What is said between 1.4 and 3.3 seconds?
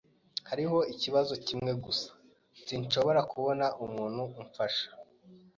kimwe gusa. Sinshobora